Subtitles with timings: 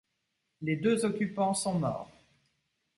[0.63, 2.09] Les deux occupants sont morts.